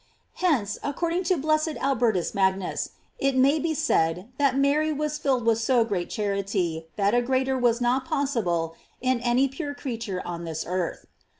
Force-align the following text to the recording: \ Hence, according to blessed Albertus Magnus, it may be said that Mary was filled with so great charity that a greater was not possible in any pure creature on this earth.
\ 0.17 0.33
Hence, 0.37 0.79
according 0.81 1.25
to 1.25 1.37
blessed 1.37 1.77
Albertus 1.79 2.33
Magnus, 2.33 2.93
it 3.19 3.35
may 3.37 3.59
be 3.59 3.75
said 3.75 4.29
that 4.39 4.57
Mary 4.57 4.91
was 4.91 5.19
filled 5.19 5.45
with 5.45 5.59
so 5.59 5.85
great 5.85 6.09
charity 6.09 6.87
that 6.95 7.13
a 7.13 7.21
greater 7.21 7.55
was 7.55 7.79
not 7.79 8.05
possible 8.05 8.73
in 8.99 9.19
any 9.19 9.47
pure 9.47 9.75
creature 9.75 10.19
on 10.25 10.43
this 10.43 10.65
earth. 10.67 11.05